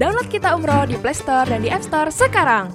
[0.00, 2.72] Download Kita Umroh di Play Store dan di App Store sekarang.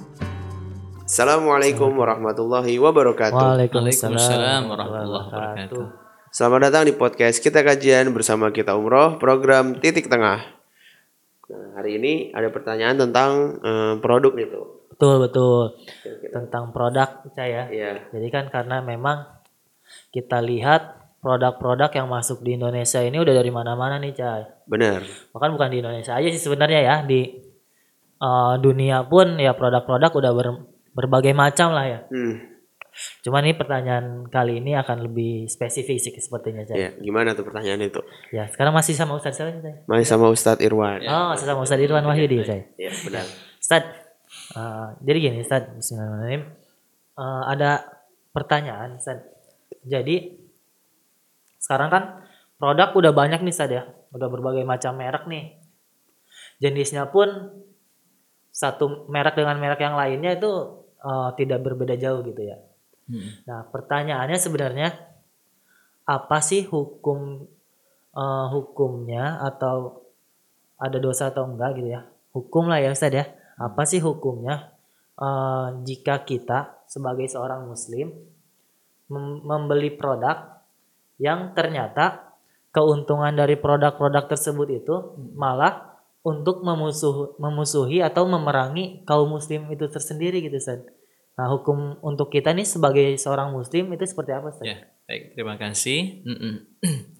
[1.02, 3.66] Assalamualaikum warahmatullahi wabarakatuh.
[3.66, 5.84] Waalaikumsalam warahmatullahi wabarakatuh.
[6.30, 10.38] Selamat datang di podcast kita kajian bersama kita umroh program titik tengah.
[11.50, 14.86] Nah, hari ini ada pertanyaan tentang eh, produk itu.
[14.94, 15.82] Betul betul.
[16.30, 17.66] Tentang produk saya.
[17.66, 18.06] Iya.
[18.14, 19.26] Jadi kan karena memang
[20.14, 24.46] kita lihat produk-produk yang masuk di Indonesia ini udah dari mana-mana nih, Cai.
[24.70, 25.02] Benar.
[25.34, 27.42] Bahkan bukan di Indonesia aja sih sebenarnya ya, di
[28.22, 32.00] eh, dunia pun ya produk-produk udah ber- berbagai macam lah ya.
[32.06, 32.54] Hmm.
[33.26, 36.78] Cuman ini pertanyaan kali ini akan lebih spesifik sih sepertinya, Cai.
[36.78, 37.98] Iya, gimana tuh pertanyaan itu?
[38.30, 39.82] Ya, sekarang masih sama Ustadz siapa Cai?
[39.90, 41.02] Masih sama Ustadz Irwan.
[41.10, 42.70] Oh, masih sama Ustadz Irwan Wahyudi, Cai.
[42.78, 43.26] Iya, benar.
[43.58, 43.82] Ustad,
[44.54, 46.42] eh, jadi gini Ustad, Bismillahirrahmanirrahim.
[47.18, 47.70] Eh, ada
[48.30, 49.26] pertanyaan Ustad.
[49.82, 50.45] Jadi
[51.66, 52.04] sekarang kan
[52.62, 55.58] produk udah banyak nih Ustad ya, udah berbagai macam merek nih.
[56.62, 57.26] Jenisnya pun
[58.54, 60.50] satu merek dengan merek yang lainnya itu
[61.02, 62.62] eh, tidak berbeda jauh gitu ya.
[63.50, 64.94] Nah pertanyaannya sebenarnya
[66.06, 67.50] apa sih hukum
[68.14, 70.06] eh, hukumnya atau
[70.78, 72.06] ada dosa atau enggak gitu ya?
[72.30, 73.26] Hukum lah ya Ustad ya.
[73.58, 74.70] Apa sih hukumnya
[75.18, 78.14] eh, jika kita sebagai seorang muslim
[79.12, 80.55] mem- membeli produk
[81.16, 82.36] yang ternyata
[82.72, 84.94] keuntungan dari produk-produk tersebut itu
[85.32, 90.82] malah untuk memusuh memusuhi atau memerangi kaum muslim itu tersendiri gitu Ustaz.
[91.36, 94.66] Nah, hukum untuk kita nih sebagai seorang muslim itu seperti apa Ustaz?
[94.66, 96.00] Ya, baik, terima kasih.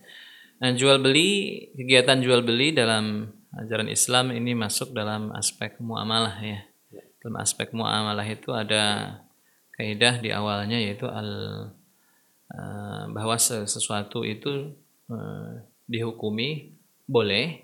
[0.57, 3.29] Nah, jual beli, kegiatan jual beli dalam
[3.61, 6.65] ajaran Islam ini masuk dalam aspek muamalah ya.
[7.21, 9.21] Dalam aspek muamalah itu ada
[9.77, 11.29] kaidah di awalnya yaitu al
[12.51, 14.75] eh, bahwa se- sesuatu itu
[15.11, 15.53] eh,
[15.87, 16.75] dihukumi
[17.07, 17.63] boleh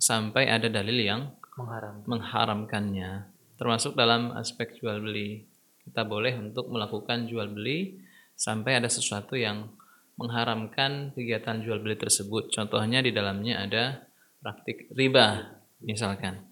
[0.00, 1.20] sampai ada dalil yang
[1.58, 1.94] Mengharam.
[2.06, 3.10] mengharamkannya.
[3.58, 5.42] Termasuk dalam aspek jual beli.
[5.82, 7.98] Kita boleh untuk melakukan jual beli
[8.38, 9.66] sampai ada sesuatu yang
[10.14, 12.54] mengharamkan kegiatan jual beli tersebut.
[12.54, 14.06] Contohnya di dalamnya ada
[14.38, 16.46] praktik riba misalkan.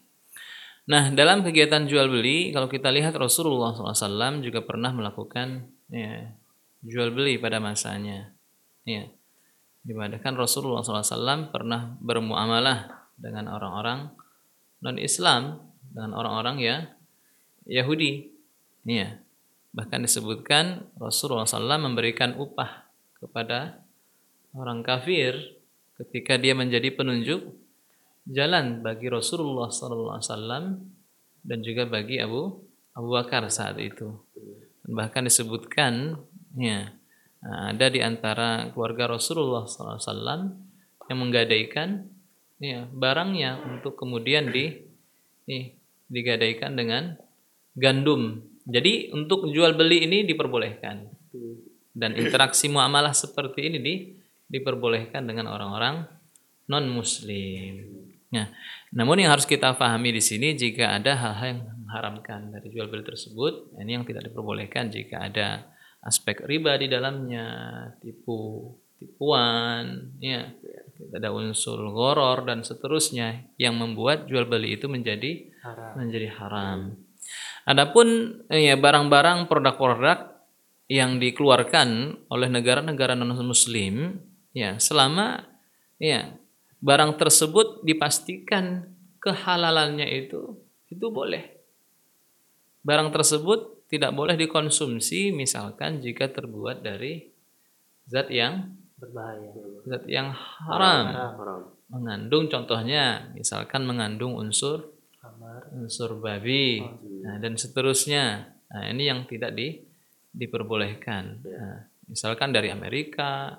[0.87, 6.31] Nah dalam kegiatan jual beli kalau kita lihat Rasulullah SAW juga pernah melakukan ya,
[6.87, 8.31] jual beli pada masanya
[8.87, 9.11] ya
[9.87, 14.11] di mana kan Rasulullah SAW pernah bermuamalah dengan orang-orang
[14.83, 15.63] non Islam
[15.95, 16.77] dengan orang-orang ya
[17.71, 18.31] Yahudi.
[18.83, 19.23] Iya.
[19.71, 22.91] Bahkan disebutkan Rasulullah SAW memberikan upah
[23.23, 23.83] kepada
[24.57, 25.37] orang kafir
[26.03, 27.55] ketika dia menjadi penunjuk
[28.27, 30.83] jalan bagi Rasulullah SAW
[31.47, 32.59] dan juga bagi Abu
[32.97, 34.19] Abu Bakar saat itu.
[34.87, 36.19] Bahkan disebutkan
[36.57, 36.97] ya
[37.47, 40.51] ada di antara keluarga Rasulullah SAW
[41.07, 42.11] yang menggadaikan
[42.59, 44.75] ya, barangnya untuk kemudian di
[45.47, 45.65] nih,
[46.11, 47.15] digadaikan dengan
[47.79, 48.43] gandum.
[48.67, 51.07] Jadi untuk jual beli ini diperbolehkan.
[51.97, 53.95] Dan interaksi muamalah seperti ini di,
[54.51, 56.05] diperbolehkan dengan orang-orang
[56.67, 57.87] non muslim.
[58.35, 58.51] Nah,
[58.91, 63.07] namun yang harus kita pahami di sini jika ada hal-hal yang mengharamkan dari jual beli
[63.07, 65.76] tersebut, ini yang tidak diperbolehkan jika ada
[66.07, 67.47] aspek riba di dalamnya,
[67.99, 70.49] tipu tipuan, ya,
[71.13, 75.93] ada unsur goror dan seterusnya yang membuat jual beli itu menjadi Haram.
[76.01, 76.79] menjadi haram.
[77.69, 80.33] Adapun eh, ya barang-barang produk-produk
[80.87, 84.23] yang dikeluarkan oleh negara-negara non-muslim
[84.55, 85.43] ya selama
[85.99, 86.31] ya
[86.79, 90.57] barang tersebut dipastikan kehalalannya itu
[90.87, 91.59] itu boleh.
[92.87, 97.23] Barang tersebut tidak boleh dikonsumsi misalkan jika terbuat dari
[98.07, 99.53] zat yang Berbahaya.
[99.87, 101.05] zat yang haram.
[101.13, 101.63] Haram.
[101.87, 104.97] mengandung contohnya misalkan mengandung unsur
[105.77, 106.83] unsur babi.
[107.23, 108.57] Nah, dan seterusnya.
[108.67, 109.79] Nah ini yang tidak di,
[110.35, 111.47] diperbolehkan.
[111.47, 111.79] Nah,
[112.11, 113.55] misalkan dari Amerika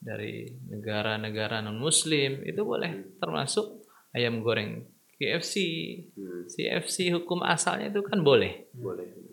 [0.00, 3.16] dari negara-negara non Muslim itu boleh.
[3.20, 3.84] Termasuk
[4.16, 4.84] ayam goreng
[5.20, 5.54] KFC
[6.48, 8.72] CFC hukum asalnya itu kan boleh.
[8.72, 9.29] Boleh.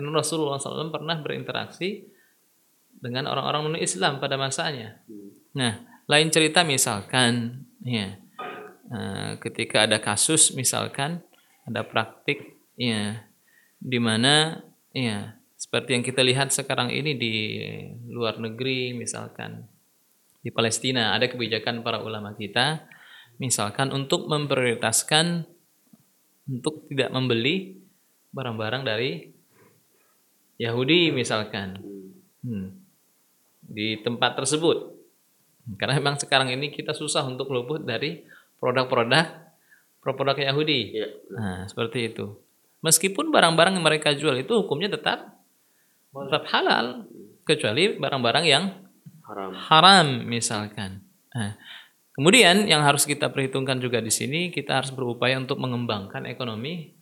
[0.00, 2.08] Karena Rasulullah SAW pernah berinteraksi
[3.04, 4.96] dengan orang-orang non Islam pada masanya.
[5.52, 5.76] Nah,
[6.08, 8.16] lain cerita misalkan, ya,
[8.88, 11.20] eh, ketika ada kasus misalkan
[11.68, 13.28] ada praktik, ya,
[13.76, 14.64] di mana,
[14.96, 17.34] ya, seperti yang kita lihat sekarang ini di
[18.08, 19.68] luar negeri, misalkan
[20.40, 22.88] di Palestina ada kebijakan para ulama kita,
[23.36, 25.44] misalkan untuk memprioritaskan
[26.48, 27.84] untuk tidak membeli
[28.32, 29.39] barang-barang dari
[30.60, 31.80] Yahudi misalkan.
[32.44, 32.76] Hmm.
[33.64, 34.92] Di tempat tersebut.
[35.80, 38.20] Karena memang sekarang ini kita susah untuk luput dari
[38.60, 39.48] produk-produk
[40.04, 40.80] produk Yahudi.
[40.96, 41.08] Iya.
[41.32, 42.36] Nah, seperti itu.
[42.80, 45.40] Meskipun barang-barang yang mereka jual itu hukumnya tetap
[46.10, 47.06] tetap halal
[47.44, 48.64] kecuali barang-barang yang
[49.24, 49.52] Haram.
[49.54, 51.06] haram misalkan.
[51.30, 51.54] Nah,
[52.16, 56.99] kemudian yang harus kita perhitungkan juga di sini kita harus berupaya untuk mengembangkan ekonomi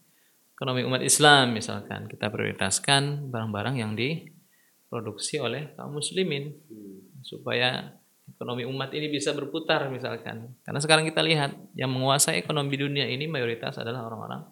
[0.59, 6.51] ekonomi umat Islam misalkan kita prioritaskan barang-barang yang diproduksi oleh kaum muslimin
[7.23, 7.95] supaya
[8.27, 10.59] ekonomi umat ini bisa berputar misalkan.
[10.67, 14.43] Karena sekarang kita lihat yang menguasai ekonomi dunia ini mayoritas adalah orang-orang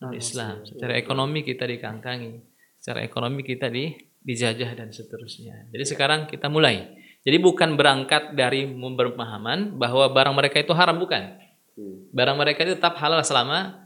[0.00, 0.64] non Islam.
[0.64, 2.40] Secara ekonomi kita dikangkangi,
[2.80, 3.92] secara ekonomi kita di
[4.24, 5.68] dijajah dan seterusnya.
[5.68, 6.88] Jadi sekarang kita mulai.
[7.20, 11.36] Jadi bukan berangkat dari pemahaman bahwa barang mereka itu haram bukan.
[11.76, 12.08] Hmm.
[12.16, 13.83] Barang mereka itu tetap halal selama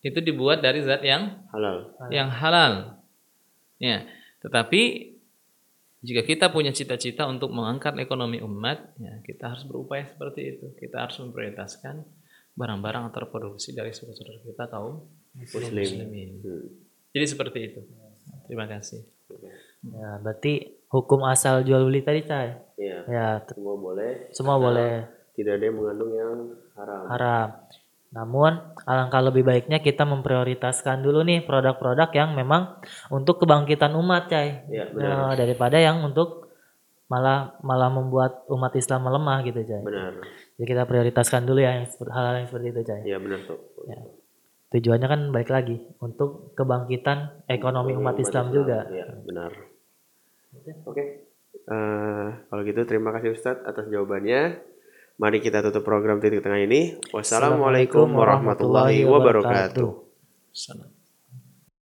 [0.00, 1.92] itu dibuat dari zat yang Halal.
[2.08, 3.02] yang halal.
[3.76, 4.04] Ya,
[4.40, 5.12] tetapi
[6.00, 10.66] jika kita punya cita-cita untuk mengangkat ekonomi umat, ya kita harus berupaya seperti itu.
[10.74, 12.00] Kita harus memprioritaskan
[12.56, 15.04] barang-barang yang terproduksi dari saudara kita kaum
[15.36, 15.68] Muslim.
[15.70, 16.30] muslimin.
[16.40, 16.66] Hmm.
[17.12, 17.80] Jadi seperti itu.
[18.48, 19.04] Terima kasih.
[19.86, 22.56] Ya, berarti hukum asal jual beli tadi, Cai.
[22.76, 22.98] Iya.
[23.06, 24.12] Ya, t- Semua boleh.
[24.32, 24.92] semua boleh
[25.32, 26.32] Tidak ada yang mengandung yang
[26.74, 27.02] haram.
[27.08, 27.48] haram.
[28.10, 34.66] Namun, alangkah lebih baiknya kita memprioritaskan dulu nih produk-produk yang memang untuk kebangkitan umat, Cai.
[34.66, 35.30] Iya, benar.
[35.30, 36.50] Nah, daripada yang untuk
[37.06, 39.82] malah malah membuat umat Islam melemah gitu, Cai.
[39.86, 40.12] Benar.
[40.58, 43.02] Jadi kita prioritaskan dulu ya yang seperti hal yang seperti itu, Cai.
[43.06, 43.58] Iya, benar tuh.
[44.70, 48.90] Tujuannya kan baik lagi untuk kebangkitan ekonomi umat Islam juga.
[48.90, 49.50] Iya, benar.
[50.86, 51.30] Oke.
[51.50, 54.66] Eh, kalau gitu terima kasih Ustadz atas jawabannya.
[55.20, 56.96] Mari kita tutup program titik tengah ini.
[57.12, 59.92] Wassalamualaikum warahmatullahi wabarakatuh.
[60.48, 60.99] Salam.